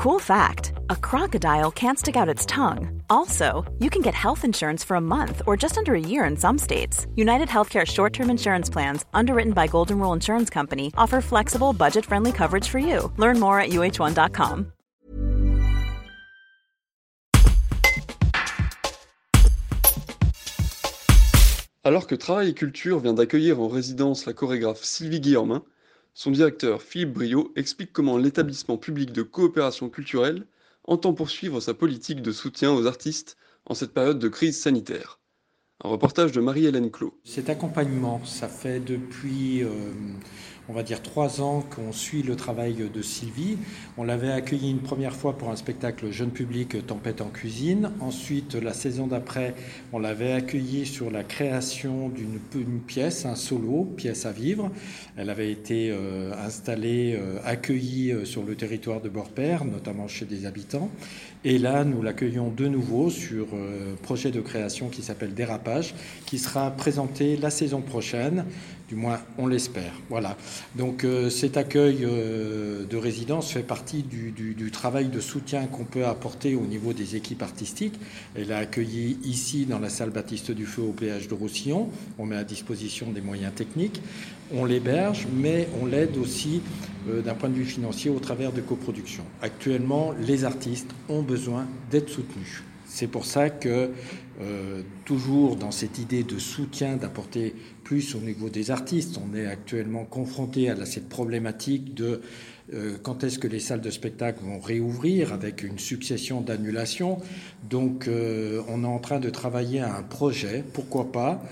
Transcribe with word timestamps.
Cool 0.00 0.18
fact 0.18 0.72
a 0.88 0.96
crocodile 0.96 1.70
can't 1.70 1.98
stick 1.98 2.16
out 2.16 2.26
its 2.26 2.46
tongue. 2.46 3.02
Also, 3.10 3.70
you 3.80 3.90
can 3.90 4.00
get 4.00 4.14
health 4.14 4.46
insurance 4.46 4.82
for 4.82 4.94
a 4.94 5.00
month 5.00 5.42
or 5.46 5.58
just 5.58 5.76
under 5.76 5.94
a 5.94 6.00
year 6.00 6.24
in 6.24 6.38
some 6.38 6.56
states. 6.56 7.06
United 7.16 7.48
Healthcare 7.48 7.86
short 7.86 8.14
term 8.14 8.30
insurance 8.30 8.70
plans, 8.70 9.04
underwritten 9.12 9.52
by 9.52 9.66
Golden 9.66 9.98
Rule 9.98 10.14
Insurance 10.14 10.48
Company, 10.48 10.90
offer 10.96 11.20
flexible, 11.20 11.74
budget 11.74 12.06
friendly 12.06 12.32
coverage 12.32 12.66
for 12.66 12.78
you. 12.78 13.12
Learn 13.18 13.38
more 13.38 13.60
at 13.60 13.72
uh1.com. 13.72 14.72
Alors 21.84 22.06
que 22.06 22.14
Travail 22.14 22.48
et 22.48 22.54
Culture 22.54 23.00
vient 23.00 23.12
d'accueillir 23.12 23.60
en 23.60 23.68
résidence 23.68 24.24
la 24.24 24.32
chorégraphe 24.32 24.82
Sylvie 24.82 25.20
Guillermin, 25.20 25.62
son 26.14 26.30
directeur 26.30 26.82
Philippe 26.82 27.12
Brio 27.12 27.52
explique 27.56 27.92
comment 27.92 28.18
l'établissement 28.18 28.76
public 28.76 29.12
de 29.12 29.22
coopération 29.22 29.88
culturelle 29.88 30.46
entend 30.84 31.14
poursuivre 31.14 31.60
sa 31.60 31.74
politique 31.74 32.22
de 32.22 32.32
soutien 32.32 32.72
aux 32.72 32.86
artistes 32.86 33.36
en 33.66 33.74
cette 33.74 33.92
période 33.92 34.18
de 34.18 34.28
crise 34.28 34.60
sanitaire. 34.60 35.20
Un 35.82 35.88
reportage 35.88 36.32
de 36.32 36.40
Marie-Hélène 36.40 36.90
Clot. 36.90 37.18
Cet 37.24 37.48
accompagnement, 37.48 38.22
ça 38.24 38.48
fait 38.48 38.80
depuis, 38.80 39.62
euh, 39.62 39.68
on 40.70 40.72
va 40.72 40.84
dire, 40.84 41.02
trois 41.02 41.40
ans 41.40 41.64
qu'on 41.68 41.92
suit 41.92 42.22
le 42.22 42.36
travail 42.36 42.88
de 42.94 43.02
Sylvie. 43.02 43.58
On 43.98 44.04
l'avait 44.04 44.30
accueilli 44.30 44.70
une 44.70 44.78
première 44.78 45.14
fois 45.16 45.36
pour 45.36 45.50
un 45.50 45.56
spectacle 45.56 46.12
jeune 46.12 46.30
public 46.30 46.86
Tempête 46.86 47.20
en 47.20 47.28
cuisine. 47.28 47.90
Ensuite, 47.98 48.54
la 48.54 48.72
saison 48.72 49.08
d'après, 49.08 49.54
on 49.92 49.98
l'avait 49.98 50.32
accueilli 50.32 50.86
sur 50.86 51.10
la 51.10 51.24
création 51.24 52.08
d'une 52.08 52.78
pièce, 52.86 53.26
un 53.26 53.34
solo, 53.34 53.82
pièce 53.96 54.26
à 54.26 54.32
vivre. 54.32 54.70
Elle 55.16 55.28
avait 55.28 55.50
été 55.50 55.90
euh, 55.90 56.32
installée, 56.40 57.18
euh, 57.18 57.38
accueillie 57.44 58.14
sur 58.24 58.44
le 58.44 58.54
territoire 58.54 59.00
de 59.00 59.08
Borpère, 59.08 59.64
notamment 59.64 60.06
chez 60.06 60.24
des 60.24 60.46
habitants. 60.46 60.88
Et 61.42 61.58
là, 61.58 61.84
nous 61.84 62.02
l'accueillons 62.02 62.50
de 62.54 62.68
nouveau 62.68 63.10
sur 63.10 63.46
un 63.54 63.96
projet 64.02 64.30
de 64.30 64.40
création 64.40 64.88
qui 64.88 65.02
s'appelle 65.02 65.32
Dérapage 65.32 65.94
qui 66.26 66.38
sera 66.38 66.70
présenté 66.70 67.36
la 67.38 67.50
saison 67.50 67.80
prochaine, 67.80 68.44
du 68.88 68.94
moins 68.94 69.20
on 69.38 69.46
l'espère. 69.46 69.92
Voilà. 70.10 70.36
Donc 70.76 71.04
euh, 71.04 71.30
cet 71.30 71.56
accueil 71.56 72.04
euh, 72.04 72.84
de 72.84 72.96
résidence 72.96 73.50
fait 73.52 73.62
partie 73.62 74.02
du, 74.02 74.70
travail 74.70 75.08
de 75.08 75.20
soutien 75.20 75.66
qu'on 75.66 75.84
peut 75.84 76.06
apporter 76.06 76.54
au 76.54 76.66
niveau 76.66 76.92
des 76.92 77.16
équipes 77.16 77.42
artistiques. 77.42 77.98
Elle 78.34 78.52
a 78.52 78.58
accueilli 78.58 79.18
ici 79.24 79.66
dans 79.66 79.78
la 79.78 79.88
salle 79.88 80.10
Baptiste 80.10 80.52
du 80.52 80.66
Feu 80.66 80.82
au 80.82 80.92
péage 80.92 81.28
de 81.28 81.34
Roussillon. 81.34 81.88
On 82.18 82.26
met 82.26 82.36
à 82.36 82.44
disposition 82.44 83.10
des 83.10 83.20
moyens 83.20 83.52
techniques. 83.54 84.00
On 84.52 84.64
l'héberge, 84.64 85.26
mais 85.34 85.68
on 85.80 85.86
l'aide 85.86 86.16
aussi 86.16 86.60
euh, 87.08 87.22
d'un 87.22 87.34
point 87.34 87.48
de 87.48 87.54
vue 87.54 87.64
financier 87.64 88.10
au 88.10 88.18
travers 88.18 88.52
de 88.52 88.60
coproductions. 88.60 89.24
Actuellement, 89.42 90.12
les 90.20 90.44
artistes 90.44 90.90
ont 91.08 91.22
besoin 91.22 91.66
d'être 91.90 92.08
soutenus. 92.08 92.62
C'est 92.86 93.06
pour 93.06 93.24
ça 93.24 93.50
que, 93.50 93.90
euh, 94.40 94.82
toujours 95.04 95.56
dans 95.56 95.70
cette 95.70 95.98
idée 95.98 96.22
de 96.22 96.38
soutien, 96.38 96.96
d'apporter 96.96 97.54
plus 97.84 98.14
au 98.14 98.20
niveau 98.20 98.48
des 98.48 98.70
artistes, 98.70 99.18
on 99.22 99.36
est 99.36 99.46
actuellement 99.46 100.04
confronté 100.04 100.70
à 100.70 100.86
cette 100.86 101.08
problématique 101.08 101.92
de 101.92 102.22
euh, 102.72 102.96
quand 103.02 103.22
est-ce 103.22 103.38
que 103.38 103.48
les 103.48 103.60
salles 103.60 103.80
de 103.80 103.90
spectacle 103.90 104.42
vont 104.42 104.60
réouvrir 104.60 105.34
avec 105.34 105.62
une 105.62 105.78
succession 105.78 106.40
d'annulations. 106.40 107.18
Donc 107.68 108.08
euh, 108.08 108.62
on 108.68 108.84
est 108.84 108.86
en 108.86 109.00
train 109.00 109.20
de 109.20 109.28
travailler 109.28 109.80
à 109.80 109.94
un 109.94 110.02
projet, 110.02 110.64
pourquoi 110.72 111.12
pas, 111.12 111.42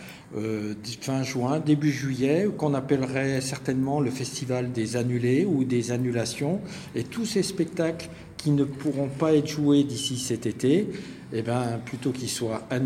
fin 1.01 1.23
juin, 1.23 1.59
début 1.59 1.91
juillet, 1.91 2.49
qu'on 2.57 2.75
appellerait 2.75 3.41
certainement 3.41 4.01
le 4.01 4.11
festival 4.11 4.73
des 4.73 4.97
annulés 4.97 5.45
ou 5.45 5.65
des 5.65 5.91
annulations. 5.91 6.61
Et 6.95 7.03
tous 7.03 7.27
ces 7.27 7.43
spectacles 7.43 8.09
qui 8.39 8.51
ne 8.51 8.65
pourront 8.65 9.09
pas 9.09 9.35
être 9.35 9.49
joués 9.49 9.85
d'ici 9.85 10.17
cet 10.17 10.47
été, 10.47 10.87
eh 11.33 11.43
ben, 11.43 11.79
plutôt 11.85 12.11
qu'ils 12.11 12.31
soient 12.31 12.63
annulés, 12.71 12.78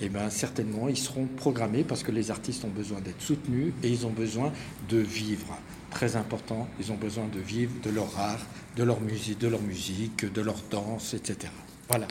eh 0.00 0.08
ben, 0.08 0.30
certainement 0.30 0.88
ils 0.88 0.96
seront 0.96 1.26
programmés 1.26 1.84
parce 1.84 2.02
que 2.02 2.12
les 2.12 2.30
artistes 2.30 2.64
ont 2.64 2.68
besoin 2.68 3.00
d'être 3.00 3.20
soutenus 3.20 3.72
et 3.82 3.88
ils 3.88 4.06
ont 4.06 4.10
besoin 4.10 4.52
de 4.88 4.98
vivre. 4.98 5.58
Très 5.90 6.16
important, 6.16 6.68
ils 6.78 6.92
ont 6.92 6.96
besoin 6.96 7.26
de 7.26 7.40
vivre 7.40 7.72
de 7.82 7.90
leur 7.90 8.18
art, 8.18 8.46
de 8.76 8.84
leur 8.84 9.00
musique, 9.00 9.38
de 9.38 9.48
leur 9.48 9.62
musique, 9.62 10.32
de 10.32 10.40
leur 10.40 10.56
danse, 10.70 11.14
etc. 11.14 11.52
Voilà. 11.88 12.06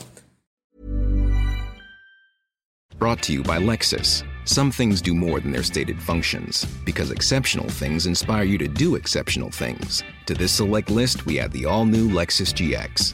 Brought 2.97 3.21
to 3.23 3.31
you 3.31 3.43
by 3.43 3.57
Lexus. 3.59 4.23
Some 4.43 4.71
things 4.71 5.01
do 5.01 5.13
more 5.13 5.39
than 5.39 5.51
their 5.51 5.63
stated 5.63 6.01
functions, 6.01 6.65
because 6.85 7.11
exceptional 7.11 7.69
things 7.69 8.07
inspire 8.07 8.43
you 8.43 8.57
to 8.57 8.67
do 8.67 8.95
exceptional 8.95 9.49
things. 9.49 10.03
To 10.25 10.33
this 10.33 10.51
select 10.51 10.89
list, 10.89 11.25
we 11.25 11.39
add 11.39 11.53
the 11.53 11.65
all 11.65 11.85
new 11.85 12.09
Lexus 12.09 12.53
GX. 12.53 13.13